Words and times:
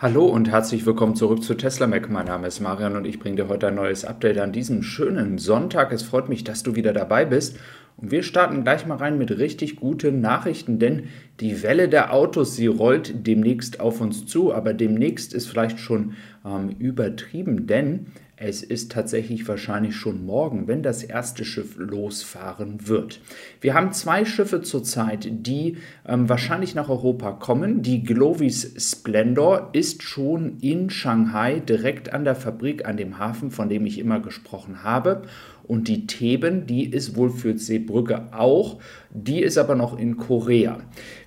Hallo 0.00 0.26
und 0.26 0.50
herzlich 0.50 0.84
willkommen 0.86 1.14
zurück 1.14 1.44
zu 1.44 1.54
Tesla 1.54 1.86
Mac. 1.86 2.10
Mein 2.10 2.26
Name 2.26 2.48
ist 2.48 2.58
Marian 2.58 2.96
und 2.96 3.06
ich 3.06 3.20
bringe 3.20 3.36
dir 3.36 3.48
heute 3.48 3.68
ein 3.68 3.76
neues 3.76 4.04
Update 4.04 4.38
an 4.38 4.50
diesem 4.50 4.82
schönen 4.82 5.38
Sonntag. 5.38 5.92
Es 5.92 6.02
freut 6.02 6.28
mich, 6.28 6.42
dass 6.42 6.64
du 6.64 6.74
wieder 6.74 6.92
dabei 6.92 7.24
bist. 7.24 7.60
Und 7.96 8.10
wir 8.10 8.24
starten 8.24 8.64
gleich 8.64 8.86
mal 8.86 8.96
rein 8.96 9.18
mit 9.18 9.30
richtig 9.38 9.76
guten 9.76 10.20
Nachrichten, 10.20 10.80
denn 10.80 11.04
die 11.38 11.62
Welle 11.62 11.88
der 11.88 12.12
Autos, 12.12 12.56
sie 12.56 12.66
rollt 12.66 13.24
demnächst 13.24 13.78
auf 13.78 14.00
uns 14.00 14.26
zu, 14.26 14.52
aber 14.52 14.74
demnächst 14.74 15.32
ist 15.32 15.46
vielleicht 15.46 15.78
schon 15.78 16.14
ähm, 16.44 16.70
übertrieben, 16.80 17.68
denn 17.68 18.06
es 18.36 18.62
ist 18.64 18.90
tatsächlich 18.90 19.46
wahrscheinlich 19.46 19.94
schon 19.94 20.26
morgen, 20.26 20.66
wenn 20.66 20.82
das 20.82 21.04
erste 21.04 21.44
Schiff 21.44 21.76
losfahren 21.76 22.88
wird. 22.88 23.20
Wir 23.60 23.74
haben 23.74 23.92
zwei 23.92 24.24
Schiffe 24.24 24.60
zurzeit, 24.62 25.28
die 25.30 25.76
ähm, 26.06 26.28
wahrscheinlich 26.28 26.74
nach 26.74 26.88
Europa 26.88 27.32
kommen. 27.32 27.82
Die 27.82 28.02
Glovis 28.02 28.74
Splendor 28.76 29.70
ist 29.72 30.02
schon 30.02 30.58
in 30.60 30.90
Shanghai 30.90 31.60
direkt 31.60 32.12
an 32.12 32.24
der 32.24 32.34
Fabrik, 32.34 32.86
an 32.86 32.96
dem 32.96 33.18
Hafen, 33.18 33.52
von 33.52 33.68
dem 33.68 33.86
ich 33.86 33.98
immer 33.98 34.18
gesprochen 34.18 34.82
habe. 34.82 35.22
Und 35.66 35.88
die 35.88 36.06
Theben, 36.06 36.66
die 36.66 36.84
ist 36.84 37.16
wohl 37.16 37.30
für 37.30 37.56
Seebrücke 37.56 38.28
auch, 38.32 38.78
die 39.10 39.40
ist 39.40 39.56
aber 39.56 39.74
noch 39.74 39.98
in 39.98 40.16
Korea. 40.16 40.78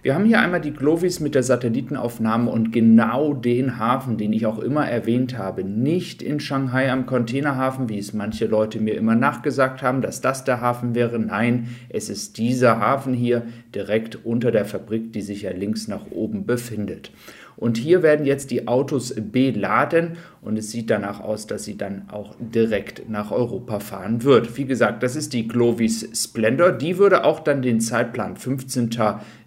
Wir 0.03 0.13
haben 0.13 0.25
hier 0.25 0.39
einmal 0.39 0.61
die 0.61 0.73
Glovis 0.73 1.19
mit 1.19 1.33
der 1.33 1.41
Satellitenaufnahme 1.41 2.51
und 2.51 2.71
genau 2.71 3.33
den 3.33 3.79
Hafen, 3.79 4.17
den 4.17 4.33
ich 4.33 4.45
auch 4.45 4.59
immer 4.59 4.87
erwähnt 4.87 5.37
habe, 5.37 5.63
nicht 5.63 6.21
in 6.21 6.39
Shanghai 6.39 6.91
am 6.91 7.05
Containerhafen, 7.07 7.89
wie 7.89 7.97
es 7.97 8.13
manche 8.13 8.45
Leute 8.45 8.79
mir 8.79 8.95
immer 8.95 9.15
nachgesagt 9.15 9.81
haben, 9.81 10.01
dass 10.01 10.21
das 10.21 10.43
der 10.43 10.61
Hafen 10.61 10.93
wäre. 10.93 11.17
Nein, 11.17 11.69
es 11.89 12.09
ist 12.09 12.37
dieser 12.37 12.79
Hafen 12.79 13.13
hier 13.13 13.43
direkt 13.73 14.23
unter 14.25 14.51
der 14.51 14.65
Fabrik, 14.65 15.13
die 15.13 15.21
sich 15.21 15.43
ja 15.43 15.51
links 15.51 15.87
nach 15.87 16.11
oben 16.11 16.45
befindet. 16.45 17.11
Und 17.57 17.77
hier 17.77 18.03
werden 18.03 18.25
jetzt 18.25 18.51
die 18.51 18.67
Autos 18.67 19.15
beladen 19.17 20.17
und 20.41 20.57
es 20.57 20.71
sieht 20.71 20.91
danach 20.91 21.19
aus, 21.19 21.47
dass 21.47 21.63
sie 21.63 21.75
dann 21.75 22.07
auch 22.09 22.35
direkt 22.39 23.09
nach 23.09 23.31
Europa 23.31 23.79
fahren 23.79 24.23
wird. 24.23 24.55
Wie 24.57 24.65
gesagt, 24.65 25.01
das 25.01 25.15
ist 25.15 25.33
die 25.33 25.47
Glovis 25.47 26.07
Splendor. 26.13 26.71
Die 26.71 26.99
würde 26.99 27.25
auch 27.25 27.39
dann 27.39 27.63
den 27.63 27.81
Zeitplan 27.81 28.37
15. 28.37 28.91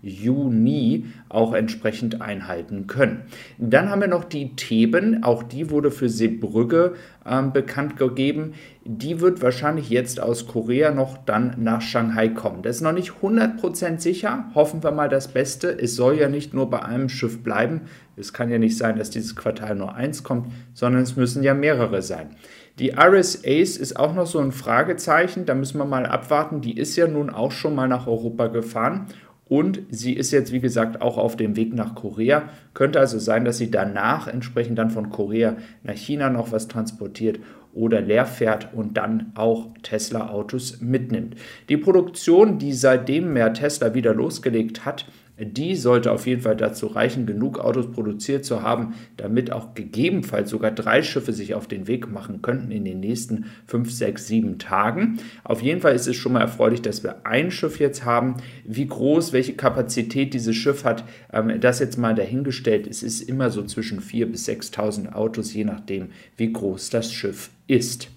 Juni 0.03 1.07
auch 1.29 1.53
entsprechend 1.53 2.21
einhalten 2.23 2.87
können. 2.87 3.23
Dann 3.59 3.91
haben 3.91 4.01
wir 4.01 4.09
noch 4.09 4.25
die 4.25 4.57
Theben, 4.57 5.23
auch 5.23 5.43
die 5.43 5.71
wurde 5.71 5.91
für 5.91 6.09
Seebrügge 6.09 6.95
äh, 7.25 7.43
bekannt 7.43 7.97
gegeben. 7.97 8.55
Die 8.85 9.21
wird 9.21 9.43
wahrscheinlich 9.43 9.91
jetzt 9.91 10.21
aus 10.21 10.47
Korea 10.47 10.91
noch 10.91 11.19
dann 11.19 11.55
nach 11.59 11.83
Shanghai 11.83 12.29
kommen. 12.29 12.63
Das 12.63 12.77
ist 12.77 12.83
noch 12.83 12.93
nicht 12.93 13.13
100% 13.23 14.01
sicher, 14.01 14.47
hoffen 14.55 14.83
wir 14.83 14.91
mal 14.91 15.09
das 15.09 15.29
Beste. 15.29 15.69
Es 15.69 15.97
soll 15.97 16.19
ja 16.19 16.29
nicht 16.29 16.55
nur 16.55 16.71
bei 16.71 16.83
einem 16.83 17.09
Schiff 17.09 17.43
bleiben. 17.43 17.83
Es 18.17 18.33
kann 18.33 18.51
ja 18.51 18.59
nicht 18.59 18.77
sein, 18.77 18.97
dass 18.97 19.11
dieses 19.11 19.37
Quartal 19.37 19.75
nur 19.75 19.95
eins 19.95 20.23
kommt, 20.23 20.49
sondern 20.75 21.03
es 21.03 21.17
müssen 21.17 21.43
ja 21.43 21.55
mehrere 21.55 22.03
sein. 22.03 22.37
Die 22.79 22.91
Iris 22.91 23.43
Ace 23.45 23.77
ist 23.77 23.99
auch 23.99 24.15
noch 24.15 24.27
so 24.27 24.39
ein 24.39 24.53
Fragezeichen, 24.53 25.45
da 25.45 25.55
müssen 25.55 25.79
wir 25.79 25.85
mal 25.85 26.07
abwarten. 26.07 26.63
Die 26.63 26.79
ist 26.79 26.97
ja 26.97 27.07
nun 27.07 27.29
auch 27.29 27.53
schon 27.53 27.75
mal 27.75 27.89
nach 27.89 28.07
Europa 28.07 28.47
gefahren 28.47 29.07
und 29.51 29.83
sie 29.91 30.13
ist 30.13 30.31
jetzt, 30.31 30.53
wie 30.53 30.61
gesagt, 30.61 31.03
auch 31.03 31.19
auf 31.19 31.35
dem 31.35 31.57
Weg 31.57 31.75
nach 31.75 31.97
Korea. 31.97 32.51
Könnte 32.73 33.01
also 33.01 33.19
sein, 33.19 33.45
dass 33.45 33.59
sie 33.59 33.69
danach 33.69 34.29
entsprechend 34.29 34.79
dann 34.79 34.91
von 34.91 35.11
Korea 35.11 35.57
nach 35.83 35.97
China 35.97 36.31
noch 36.31 36.53
was 36.53 36.69
transportiert 36.69 37.41
oder 37.75 38.01
leer 38.01 38.27
fährt 38.27 38.73
und 38.73 38.97
dann 38.97 39.33
auch 39.35 39.71
Tesla-Autos 39.83 40.81
mitnimmt. 40.81 41.35
Die 41.69 41.77
Produktion, 41.77 42.59
die 42.59 42.73
seitdem 42.73 43.33
mehr 43.33 43.53
Tesla 43.53 43.93
wieder 43.93 44.15
losgelegt 44.15 44.85
hat, 44.85 45.07
die 45.41 45.75
sollte 45.75 46.13
auf 46.13 46.27
jeden 46.27 46.43
Fall 46.43 46.57
dazu 46.57 46.87
reichen, 46.87 47.25
genug 47.25 47.59
Autos 47.59 47.91
produziert 47.91 48.45
zu 48.45 48.63
haben, 48.63 48.95
damit 49.17 49.53
auch 49.53 49.75
gegebenenfalls 49.75 50.51
sogar 50.51 50.71
drei 50.71 51.03
Schiffe 51.03 51.33
sich 51.33 51.55
auf 51.55 51.67
den 51.67 51.87
Weg 51.87 52.11
machen 52.11 52.43
könnten 52.43 52.71
in 52.71 52.85
den 52.85 53.01
nächsten 53.01 53.47
fünf, 53.67 53.91
sechs, 53.91 54.27
sieben 54.27 54.59
Tagen. 54.59 55.19
Auf 55.43 55.63
jeden 55.63 55.81
Fall 55.81 55.95
ist 55.95 56.07
es 56.07 56.17
schon 56.17 56.33
mal 56.33 56.41
erfreulich, 56.41 56.83
dass 56.83 57.03
wir 57.03 57.27
ein 57.27 57.51
Schiff 57.51 57.81
jetzt 57.81 58.05
haben. 58.05 58.37
Wie 58.65 58.87
groß, 58.87 59.33
welche 59.33 59.55
Kapazität 59.55 60.35
dieses 60.35 60.57
Schiff 60.57 60.85
hat, 60.85 61.05
ähm, 61.33 61.61
das 61.61 61.79
jetzt 61.79 61.97
mal 61.97 62.15
dahingestellt. 62.15 62.87
Es 62.87 63.03
ist 63.03 63.23
immer 63.23 63.51
so 63.51 63.63
zwischen 63.63 64.01
4.000 64.01 64.27
bis 64.27 64.49
6.000 64.49 65.13
Autos, 65.13 65.55
je 65.55 65.65
nachdem, 65.65 66.09
wie 66.37 66.53
groß 66.53 66.91
das 66.91 67.13
Schiff 67.13 67.51
ist. 67.67 68.11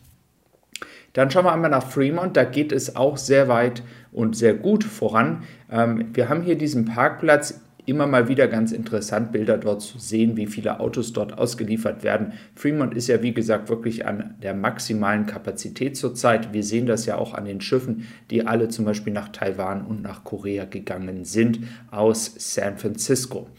Dann 1.13 1.29
schauen 1.29 1.45
wir 1.45 1.53
einmal 1.53 1.69
nach 1.69 1.87
Fremont, 1.87 2.35
da 2.35 2.43
geht 2.43 2.71
es 2.71 2.95
auch 2.95 3.17
sehr 3.17 3.47
weit 3.47 3.83
und 4.13 4.35
sehr 4.35 4.53
gut 4.53 4.83
voran. 4.83 5.43
Ähm, 5.71 6.05
wir 6.13 6.29
haben 6.29 6.41
hier 6.41 6.57
diesen 6.57 6.85
Parkplatz 6.85 7.59
immer 7.85 8.07
mal 8.07 8.27
wieder 8.29 8.47
ganz 8.47 8.71
interessant, 8.71 9.31
Bilder 9.31 9.57
dort 9.57 9.81
zu 9.81 9.99
sehen, 9.99 10.37
wie 10.37 10.47
viele 10.47 10.79
Autos 10.79 11.11
dort 11.11 11.37
ausgeliefert 11.37 12.03
werden. 12.03 12.33
Fremont 12.55 12.93
ist 12.93 13.07
ja, 13.07 13.21
wie 13.21 13.33
gesagt, 13.33 13.69
wirklich 13.69 14.05
an 14.05 14.35
der 14.41 14.53
maximalen 14.53 15.25
Kapazität 15.25 15.97
zurzeit. 15.97 16.53
Wir 16.53 16.63
sehen 16.63 16.85
das 16.85 17.05
ja 17.05 17.17
auch 17.17 17.33
an 17.33 17.45
den 17.45 17.59
Schiffen, 17.59 18.07
die 18.29 18.47
alle 18.47 18.69
zum 18.69 18.85
Beispiel 18.85 19.11
nach 19.11 19.29
Taiwan 19.29 19.85
und 19.85 20.01
nach 20.01 20.23
Korea 20.23 20.65
gegangen 20.65 21.25
sind 21.25 21.59
aus 21.91 22.33
San 22.37 22.77
Francisco. 22.77 23.49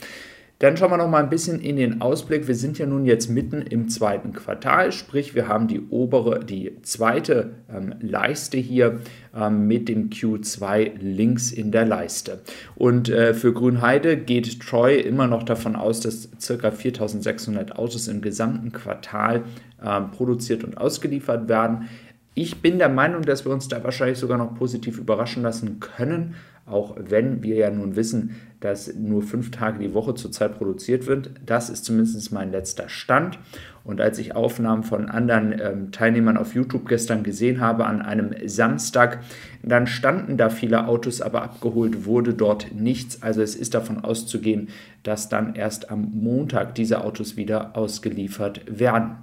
Dann 0.60 0.76
schauen 0.76 0.92
wir 0.92 0.96
noch 0.96 1.08
mal 1.08 1.22
ein 1.22 1.30
bisschen 1.30 1.60
in 1.60 1.76
den 1.76 2.00
Ausblick. 2.00 2.46
Wir 2.46 2.54
sind 2.54 2.78
ja 2.78 2.86
nun 2.86 3.04
jetzt 3.04 3.28
mitten 3.28 3.60
im 3.60 3.88
zweiten 3.88 4.32
Quartal, 4.32 4.92
sprich 4.92 5.34
wir 5.34 5.48
haben 5.48 5.66
die 5.66 5.80
obere, 5.90 6.44
die 6.44 6.80
zweite 6.82 7.54
ähm, 7.68 7.94
Leiste 8.00 8.56
hier 8.56 9.00
ähm, 9.34 9.66
mit 9.66 9.88
dem 9.88 10.10
Q2 10.10 10.92
links 11.00 11.50
in 11.50 11.72
der 11.72 11.84
Leiste. 11.84 12.40
Und 12.76 13.08
äh, 13.08 13.34
für 13.34 13.52
Grünheide 13.52 14.16
geht 14.16 14.60
Troy 14.60 15.00
immer 15.00 15.26
noch 15.26 15.42
davon 15.42 15.74
aus, 15.74 16.00
dass 16.00 16.30
ca. 16.46 16.70
4600 16.70 17.76
Autos 17.76 18.06
im 18.06 18.20
gesamten 18.20 18.70
Quartal 18.70 19.42
äh, 19.82 20.00
produziert 20.16 20.62
und 20.62 20.78
ausgeliefert 20.78 21.48
werden. 21.48 21.88
Ich 22.36 22.62
bin 22.62 22.78
der 22.78 22.88
Meinung, 22.88 23.22
dass 23.22 23.44
wir 23.44 23.52
uns 23.52 23.68
da 23.68 23.82
wahrscheinlich 23.84 24.18
sogar 24.18 24.38
noch 24.38 24.54
positiv 24.54 24.98
überraschen 24.98 25.42
lassen 25.42 25.78
können, 25.78 26.34
auch 26.66 26.96
wenn 26.98 27.42
wir 27.42 27.56
ja 27.56 27.70
nun 27.70 27.94
wissen, 27.94 28.36
dass 28.64 28.94
nur 28.94 29.22
fünf 29.22 29.50
Tage 29.50 29.78
die 29.78 29.92
Woche 29.92 30.14
zurzeit 30.14 30.56
produziert 30.56 31.06
wird. 31.06 31.28
Das 31.44 31.68
ist 31.68 31.84
zumindest 31.84 32.32
mein 32.32 32.50
letzter 32.50 32.88
Stand. 32.88 33.38
Und 33.84 34.00
als 34.00 34.18
ich 34.18 34.34
Aufnahmen 34.34 34.84
von 34.84 35.10
anderen 35.10 35.54
ähm, 35.60 35.92
Teilnehmern 35.92 36.38
auf 36.38 36.54
YouTube 36.54 36.88
gestern 36.88 37.22
gesehen 37.22 37.60
habe 37.60 37.84
an 37.84 38.00
einem 38.00 38.34
Samstag, 38.46 39.20
dann 39.62 39.86
standen 39.86 40.38
da 40.38 40.48
viele 40.48 40.88
Autos, 40.88 41.20
aber 41.20 41.42
abgeholt 41.42 42.06
wurde 42.06 42.32
dort 42.32 42.74
nichts. 42.74 43.22
Also 43.22 43.42
es 43.42 43.54
ist 43.54 43.74
davon 43.74 44.02
auszugehen, 44.02 44.68
dass 45.02 45.28
dann 45.28 45.54
erst 45.54 45.90
am 45.90 46.10
Montag 46.14 46.74
diese 46.74 47.04
Autos 47.04 47.36
wieder 47.36 47.76
ausgeliefert 47.76 48.62
werden. 48.66 49.16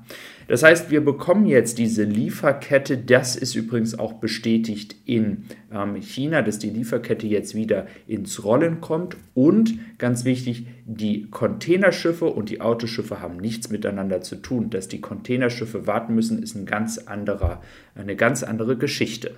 Das 0.51 0.63
heißt, 0.63 0.91
wir 0.91 1.03
bekommen 1.03 1.45
jetzt 1.45 1.77
diese 1.77 2.03
Lieferkette. 2.03 2.97
Das 2.97 3.35
ist 3.37 3.55
übrigens 3.55 3.97
auch 3.97 4.13
bestätigt 4.13 4.95
in 5.05 5.45
ähm, 5.73 5.95
China, 5.95 6.41
dass 6.41 6.59
die 6.59 6.69
Lieferkette 6.69 7.25
jetzt 7.25 7.55
wieder 7.55 7.87
ins 8.05 8.43
Rollen 8.43 8.81
kommt. 8.81 9.15
Und 9.33 9.97
ganz 9.97 10.25
wichtig, 10.25 10.67
die 10.85 11.29
Containerschiffe 11.29 12.25
und 12.25 12.49
die 12.49 12.59
Autoschiffe 12.59 13.21
haben 13.21 13.37
nichts 13.37 13.69
miteinander 13.69 14.21
zu 14.21 14.35
tun. 14.35 14.69
Dass 14.69 14.89
die 14.89 14.99
Containerschiffe 14.99 15.87
warten 15.87 16.15
müssen, 16.15 16.43
ist 16.43 16.55
ein 16.55 16.65
ganz 16.65 16.97
anderer, 16.97 17.61
eine 17.95 18.15
ganz 18.15 18.43
andere 18.43 18.77
Geschichte. 18.77 19.31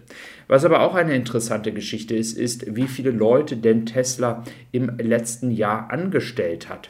Was 0.48 0.66
aber 0.66 0.82
auch 0.82 0.96
eine 0.96 1.16
interessante 1.16 1.72
Geschichte 1.74 2.16
ist, 2.16 2.38
ist, 2.38 2.76
wie 2.76 2.88
viele 2.88 3.12
Leute 3.12 3.56
denn 3.56 3.86
Tesla 3.86 4.44
im 4.72 4.98
letzten 4.98 5.52
Jahr 5.52 5.92
angestellt 5.92 6.70
hat. 6.70 6.90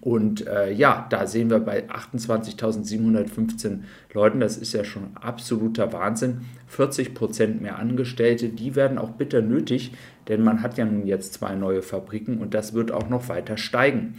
Und 0.00 0.46
äh, 0.46 0.72
ja, 0.72 1.06
da 1.10 1.26
sehen 1.26 1.50
wir 1.50 1.60
bei 1.60 1.88
28.715 1.88 3.80
Leuten, 4.12 4.40
das 4.40 4.56
ist 4.56 4.72
ja 4.72 4.84
schon 4.84 5.10
absoluter 5.14 5.92
Wahnsinn, 5.92 6.42
40 6.68 7.14
Prozent 7.14 7.60
mehr 7.62 7.78
Angestellte, 7.78 8.48
die 8.48 8.74
werden 8.74 8.98
auch 8.98 9.10
bitter 9.10 9.42
nötig, 9.42 9.92
denn 10.28 10.42
man 10.42 10.62
hat 10.62 10.78
ja 10.78 10.84
nun 10.84 11.06
jetzt 11.06 11.34
zwei 11.34 11.54
neue 11.54 11.82
Fabriken 11.82 12.38
und 12.38 12.54
das 12.54 12.74
wird 12.74 12.90
auch 12.90 13.08
noch 13.08 13.28
weiter 13.28 13.56
steigen. 13.56 14.14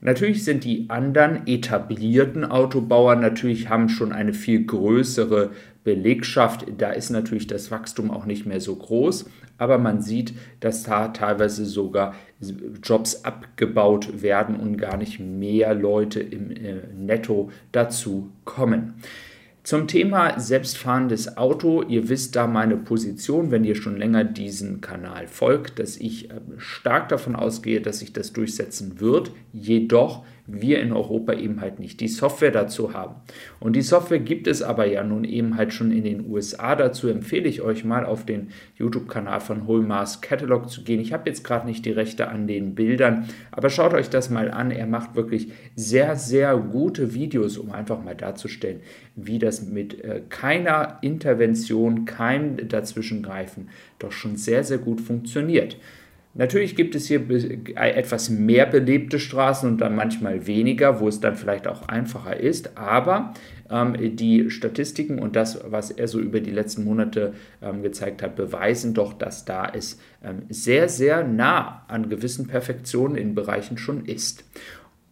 Natürlich 0.00 0.44
sind 0.44 0.64
die 0.64 0.90
anderen 0.90 1.46
etablierten 1.46 2.44
Autobauer 2.44 3.16
natürlich 3.16 3.70
haben 3.70 3.88
schon 3.88 4.12
eine 4.12 4.34
viel 4.34 4.66
größere 4.66 5.50
Belegschaft. 5.84 6.66
Da 6.78 6.90
ist 6.90 7.10
natürlich 7.10 7.46
das 7.46 7.70
Wachstum 7.70 8.10
auch 8.10 8.24
nicht 8.26 8.46
mehr 8.46 8.60
so 8.60 8.74
groß, 8.74 9.26
aber 9.58 9.78
man 9.78 10.00
sieht, 10.02 10.34
dass 10.60 10.82
da 10.82 11.08
teilweise 11.08 11.64
sogar 11.66 12.14
Jobs 12.82 13.24
abgebaut 13.24 14.22
werden 14.22 14.56
und 14.56 14.78
gar 14.78 14.96
nicht 14.96 15.20
mehr 15.20 15.74
Leute 15.74 16.20
im 16.20 16.50
äh, 16.50 16.82
Netto 16.96 17.50
dazu 17.70 18.30
kommen. 18.44 18.94
Zum 19.62 19.88
Thema 19.88 20.38
selbstfahrendes 20.38 21.38
Auto, 21.38 21.82
ihr 21.82 22.10
wisst 22.10 22.36
da 22.36 22.46
meine 22.46 22.76
Position, 22.76 23.50
wenn 23.50 23.64
ihr 23.64 23.76
schon 23.76 23.96
länger 23.96 24.22
diesen 24.22 24.82
Kanal 24.82 25.26
folgt, 25.26 25.78
dass 25.78 25.96
ich 25.96 26.30
äh, 26.30 26.34
stark 26.58 27.08
davon 27.08 27.34
ausgehe, 27.34 27.80
dass 27.80 28.00
sich 28.00 28.12
das 28.12 28.34
durchsetzen 28.34 29.00
wird. 29.00 29.30
Jedoch 29.54 30.26
wir 30.46 30.80
in 30.80 30.92
Europa 30.92 31.32
eben 31.32 31.60
halt 31.60 31.80
nicht 31.80 32.00
die 32.00 32.08
Software 32.08 32.50
dazu 32.50 32.92
haben. 32.92 33.14
Und 33.60 33.74
die 33.74 33.82
Software 33.82 34.18
gibt 34.18 34.46
es 34.46 34.62
aber 34.62 34.86
ja 34.86 35.02
nun 35.02 35.24
eben 35.24 35.56
halt 35.56 35.72
schon 35.72 35.90
in 35.90 36.04
den 36.04 36.30
USA. 36.30 36.76
Dazu 36.76 37.08
empfehle 37.08 37.48
ich 37.48 37.62
euch 37.62 37.84
mal 37.84 38.04
auf 38.04 38.26
den 38.26 38.48
YouTube-Kanal 38.76 39.40
von 39.40 39.66
Holmars 39.66 40.20
Catalog 40.20 40.68
zu 40.68 40.84
gehen. 40.84 41.00
Ich 41.00 41.12
habe 41.12 41.28
jetzt 41.28 41.44
gerade 41.44 41.66
nicht 41.66 41.86
die 41.86 41.92
Rechte 41.92 42.28
an 42.28 42.46
den 42.46 42.74
Bildern, 42.74 43.28
aber 43.52 43.70
schaut 43.70 43.94
euch 43.94 44.10
das 44.10 44.28
mal 44.28 44.50
an. 44.50 44.70
Er 44.70 44.86
macht 44.86 45.14
wirklich 45.16 45.48
sehr, 45.76 46.16
sehr 46.16 46.56
gute 46.56 47.14
Videos, 47.14 47.56
um 47.56 47.72
einfach 47.72 48.02
mal 48.02 48.14
darzustellen, 48.14 48.80
wie 49.16 49.38
das 49.38 49.66
mit 49.66 50.04
äh, 50.04 50.20
keiner 50.28 50.98
Intervention, 51.00 52.04
kein 52.04 52.68
Dazwischengreifen 52.68 53.68
doch 53.98 54.12
schon 54.12 54.36
sehr, 54.36 54.64
sehr 54.64 54.78
gut 54.78 55.00
funktioniert. 55.00 55.76
Natürlich 56.36 56.74
gibt 56.74 56.96
es 56.96 57.06
hier 57.06 57.20
etwas 57.76 58.28
mehr 58.28 58.66
belebte 58.66 59.20
Straßen 59.20 59.70
und 59.70 59.80
dann 59.80 59.94
manchmal 59.94 60.48
weniger, 60.48 60.98
wo 60.98 61.06
es 61.06 61.20
dann 61.20 61.36
vielleicht 61.36 61.68
auch 61.68 61.86
einfacher 61.86 62.36
ist. 62.36 62.76
Aber 62.76 63.34
ähm, 63.70 64.16
die 64.16 64.50
Statistiken 64.50 65.20
und 65.20 65.36
das, 65.36 65.60
was 65.68 65.92
er 65.92 66.08
so 66.08 66.18
über 66.18 66.40
die 66.40 66.50
letzten 66.50 66.82
Monate 66.82 67.34
ähm, 67.62 67.82
gezeigt 67.82 68.20
hat, 68.20 68.34
beweisen 68.34 68.94
doch, 68.94 69.12
dass 69.12 69.44
da 69.44 69.70
es 69.72 70.00
ähm, 70.24 70.42
sehr, 70.48 70.88
sehr 70.88 71.22
nah 71.22 71.84
an 71.86 72.08
gewissen 72.08 72.48
Perfektionen 72.48 73.14
in 73.14 73.36
Bereichen 73.36 73.78
schon 73.78 74.04
ist. 74.04 74.44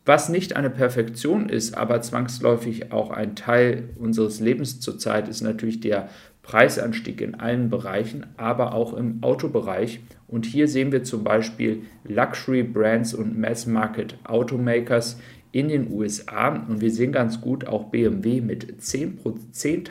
Was 0.04 0.28
nicht 0.28 0.56
eine 0.56 0.70
Perfektion 0.70 1.48
ist, 1.48 1.76
aber 1.76 2.00
zwangsläufig 2.02 2.90
auch 2.90 3.12
ein 3.12 3.36
Teil 3.36 3.90
unseres 3.96 4.40
Lebens 4.40 4.80
zurzeit, 4.80 5.28
ist 5.28 5.42
natürlich 5.42 5.78
der 5.78 6.08
Preisanstieg 6.42 7.20
in 7.20 7.36
allen 7.36 7.70
Bereichen, 7.70 8.26
aber 8.36 8.74
auch 8.74 8.94
im 8.94 9.22
Autobereich. 9.22 10.00
Und 10.32 10.46
hier 10.46 10.66
sehen 10.66 10.92
wir 10.92 11.04
zum 11.04 11.22
Beispiel 11.22 11.82
Luxury 12.04 12.62
Brands 12.62 13.12
und 13.12 13.38
Mass 13.38 13.66
Market 13.66 14.16
Automakers 14.24 15.20
in 15.52 15.68
den 15.68 15.92
USA. 15.92 16.48
Und 16.48 16.80
wir 16.80 16.90
sehen 16.90 17.12
ganz 17.12 17.42
gut 17.42 17.66
auch 17.66 17.90
BMW 17.90 18.40
mit 18.40 18.80
10.000 18.80 19.52
10 19.52 19.84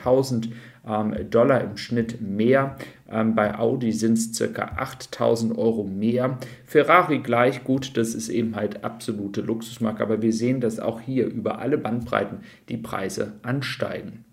ähm, 0.84 1.30
Dollar 1.30 1.60
im 1.60 1.76
Schnitt 1.76 2.20
mehr. 2.20 2.76
Ähm, 3.08 3.36
bei 3.36 3.56
Audi 3.56 3.92
sind 3.92 4.18
es 4.18 4.36
ca. 4.36 4.64
8000 4.76 5.56
Euro 5.56 5.84
mehr. 5.84 6.38
Ferrari 6.66 7.20
gleich 7.20 7.62
gut, 7.62 7.96
das 7.96 8.12
ist 8.12 8.28
eben 8.28 8.56
halt 8.56 8.82
absolute 8.82 9.42
Luxusmarke. 9.42 10.02
Aber 10.02 10.22
wir 10.22 10.32
sehen, 10.32 10.60
dass 10.60 10.80
auch 10.80 11.00
hier 11.00 11.26
über 11.26 11.60
alle 11.60 11.78
Bandbreiten 11.78 12.38
die 12.68 12.78
Preise 12.78 13.34
ansteigen. 13.42 14.24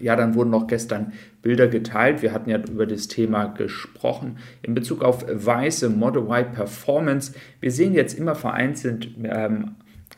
Ja, 0.00 0.16
dann 0.16 0.34
wurden 0.34 0.50
noch 0.50 0.66
gestern 0.66 1.12
Bilder 1.42 1.68
geteilt. 1.68 2.22
Wir 2.22 2.32
hatten 2.32 2.50
ja 2.50 2.58
über 2.58 2.86
das 2.86 3.08
Thema 3.08 3.46
gesprochen 3.46 4.38
in 4.62 4.74
Bezug 4.74 5.02
auf 5.02 5.24
weiße 5.28 5.90
Model 5.90 6.22
Y 6.22 6.52
Performance. 6.52 7.34
Wir 7.60 7.70
sehen 7.70 7.94
jetzt 7.94 8.18
immer 8.18 8.34
vereinzelt 8.34 9.08
ähm, 9.22 9.72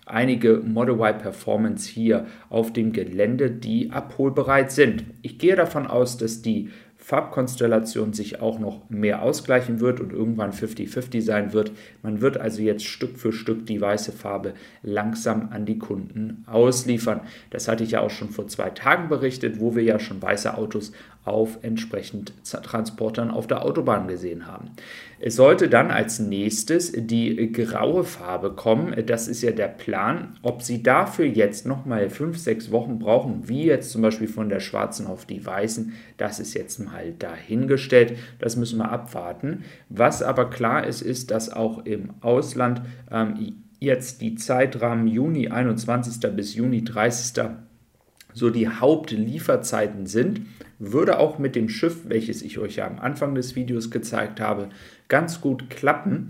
einige 0.06 0.58
Model 0.58 0.96
Y 0.96 1.18
Performance 1.18 1.88
hier 1.88 2.26
auf 2.50 2.72
dem 2.72 2.92
Gelände, 2.92 3.50
die 3.50 3.90
abholbereit 3.90 4.70
sind. 4.70 5.04
Ich 5.22 5.38
gehe 5.38 5.56
davon 5.56 5.86
aus, 5.86 6.16
dass 6.18 6.42
die 6.42 6.70
Farbkonstellation 7.04 8.14
sich 8.14 8.40
auch 8.40 8.58
noch 8.58 8.88
mehr 8.88 9.20
ausgleichen 9.20 9.80
wird 9.80 10.00
und 10.00 10.10
irgendwann 10.10 10.52
50-50 10.52 11.20
sein 11.20 11.52
wird. 11.52 11.70
Man 12.02 12.22
wird 12.22 12.38
also 12.38 12.62
jetzt 12.62 12.86
Stück 12.86 13.18
für 13.18 13.30
Stück 13.30 13.66
die 13.66 13.78
weiße 13.78 14.10
Farbe 14.10 14.54
langsam 14.82 15.50
an 15.50 15.66
die 15.66 15.78
Kunden 15.78 16.44
ausliefern. 16.46 17.20
Das 17.50 17.68
hatte 17.68 17.84
ich 17.84 17.90
ja 17.90 18.00
auch 18.00 18.08
schon 18.08 18.30
vor 18.30 18.48
zwei 18.48 18.70
Tagen 18.70 19.10
berichtet, 19.10 19.60
wo 19.60 19.76
wir 19.76 19.82
ja 19.82 19.98
schon 19.98 20.22
weiße 20.22 20.56
Autos 20.56 20.92
auf 21.24 21.58
entsprechend 21.62 22.32
Transportern 22.44 23.30
auf 23.30 23.46
der 23.46 23.64
Autobahn 23.64 24.08
gesehen 24.08 24.46
haben. 24.46 24.70
Es 25.18 25.36
sollte 25.36 25.68
dann 25.68 25.90
als 25.90 26.18
nächstes 26.18 26.92
die 26.94 27.50
graue 27.50 28.04
Farbe 28.04 28.50
kommen. 28.52 28.94
Das 29.06 29.26
ist 29.26 29.42
ja 29.42 29.52
der 29.52 29.68
Plan. 29.68 30.36
Ob 30.42 30.62
Sie 30.62 30.82
dafür 30.82 31.24
jetzt 31.24 31.64
nochmal 31.64 32.10
fünf, 32.10 32.36
sechs 32.36 32.70
Wochen 32.70 32.98
brauchen, 32.98 33.48
wie 33.48 33.64
jetzt 33.64 33.90
zum 33.90 34.02
Beispiel 34.02 34.28
von 34.28 34.50
der 34.50 34.60
schwarzen 34.60 35.06
auf 35.06 35.24
die 35.24 35.44
weißen, 35.44 35.94
das 36.18 36.40
ist 36.40 36.52
jetzt 36.52 36.78
mal 36.78 37.12
dahingestellt. 37.18 38.18
Das 38.38 38.56
müssen 38.56 38.78
wir 38.78 38.90
abwarten. 38.90 39.64
Was 39.88 40.22
aber 40.22 40.50
klar 40.50 40.86
ist, 40.86 41.00
ist, 41.00 41.30
dass 41.30 41.50
auch 41.50 41.86
im 41.86 42.10
Ausland 42.20 42.82
ähm, 43.10 43.54
jetzt 43.80 44.20
die 44.20 44.34
Zeitrahmen 44.34 45.06
Juni 45.06 45.48
21. 45.48 46.20
bis 46.34 46.54
Juni 46.54 46.84
30 46.84 47.32
so 48.34 48.50
die 48.50 48.68
Hauptlieferzeiten 48.68 50.06
sind, 50.06 50.42
würde 50.78 51.18
auch 51.18 51.38
mit 51.38 51.56
dem 51.56 51.68
Schiff, 51.68 52.02
welches 52.08 52.42
ich 52.42 52.58
euch 52.58 52.76
ja 52.76 52.86
am 52.86 52.98
Anfang 52.98 53.34
des 53.34 53.56
Videos 53.56 53.90
gezeigt 53.90 54.40
habe, 54.40 54.68
ganz 55.08 55.40
gut 55.40 55.70
klappen. 55.70 56.28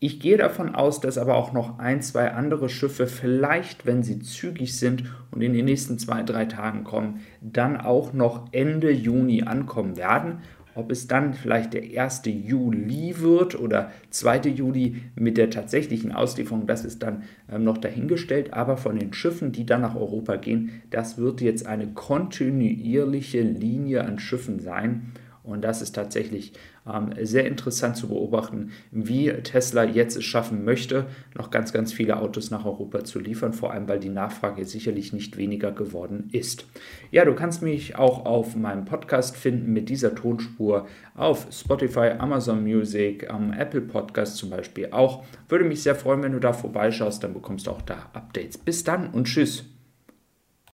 Ich 0.00 0.20
gehe 0.20 0.36
davon 0.36 0.74
aus, 0.74 1.00
dass 1.00 1.18
aber 1.18 1.34
auch 1.34 1.52
noch 1.52 1.78
ein, 1.78 2.02
zwei 2.02 2.32
andere 2.32 2.68
Schiffe 2.68 3.06
vielleicht, 3.06 3.86
wenn 3.86 4.02
sie 4.02 4.20
zügig 4.20 4.78
sind 4.78 5.04
und 5.30 5.40
in 5.40 5.52
den 5.52 5.64
nächsten 5.64 5.98
zwei, 5.98 6.22
drei 6.22 6.44
Tagen 6.44 6.84
kommen, 6.84 7.20
dann 7.40 7.78
auch 7.78 8.12
noch 8.12 8.48
Ende 8.52 8.90
Juni 8.90 9.42
ankommen 9.42 9.96
werden. 9.96 10.40
Ob 10.74 10.90
es 10.90 11.06
dann 11.06 11.34
vielleicht 11.34 11.74
der 11.74 11.82
1. 12.02 12.22
Juli 12.26 13.14
wird 13.18 13.58
oder 13.58 13.90
2. 14.10 14.48
Juli 14.48 14.96
mit 15.14 15.36
der 15.36 15.50
tatsächlichen 15.50 16.12
Auslieferung, 16.12 16.66
das 16.66 16.84
ist 16.84 17.02
dann 17.02 17.22
ähm, 17.50 17.64
noch 17.64 17.78
dahingestellt. 17.78 18.52
Aber 18.52 18.76
von 18.76 18.98
den 18.98 19.12
Schiffen, 19.12 19.52
die 19.52 19.66
dann 19.66 19.82
nach 19.82 19.94
Europa 19.94 20.36
gehen, 20.36 20.82
das 20.90 21.18
wird 21.18 21.40
jetzt 21.40 21.66
eine 21.66 21.88
kontinuierliche 21.88 23.40
Linie 23.40 24.04
an 24.04 24.18
Schiffen 24.18 24.60
sein. 24.60 25.12
Und 25.44 25.62
das 25.62 25.82
ist 25.82 25.94
tatsächlich 25.94 26.54
ähm, 26.90 27.10
sehr 27.20 27.46
interessant 27.46 27.98
zu 27.98 28.08
beobachten, 28.08 28.72
wie 28.90 29.28
Tesla 29.28 29.84
jetzt 29.84 30.16
es 30.16 30.24
schaffen 30.24 30.64
möchte, 30.64 31.04
noch 31.34 31.50
ganz, 31.50 31.70
ganz 31.70 31.92
viele 31.92 32.18
Autos 32.18 32.50
nach 32.50 32.64
Europa 32.64 33.04
zu 33.04 33.20
liefern, 33.20 33.52
vor 33.52 33.70
allem 33.70 33.86
weil 33.86 34.00
die 34.00 34.08
Nachfrage 34.08 34.64
sicherlich 34.64 35.12
nicht 35.12 35.36
weniger 35.36 35.70
geworden 35.70 36.30
ist. 36.32 36.66
Ja, 37.10 37.26
du 37.26 37.34
kannst 37.34 37.60
mich 37.60 37.96
auch 37.96 38.24
auf 38.24 38.56
meinem 38.56 38.86
Podcast 38.86 39.36
finden 39.36 39.74
mit 39.74 39.90
dieser 39.90 40.14
Tonspur 40.14 40.86
auf 41.14 41.46
Spotify, 41.52 42.12
Amazon 42.18 42.62
Music, 42.62 43.28
ähm, 43.30 43.52
Apple 43.52 43.82
Podcast 43.82 44.38
zum 44.38 44.48
Beispiel 44.48 44.88
auch. 44.92 45.24
Würde 45.50 45.66
mich 45.66 45.82
sehr 45.82 45.94
freuen, 45.94 46.22
wenn 46.22 46.32
du 46.32 46.40
da 46.40 46.54
vorbeischaust, 46.54 47.22
dann 47.22 47.34
bekommst 47.34 47.66
du 47.66 47.70
auch 47.70 47.82
da 47.82 48.08
Updates. 48.14 48.56
Bis 48.56 48.82
dann 48.82 49.10
und 49.10 49.26
tschüss. 49.26 49.73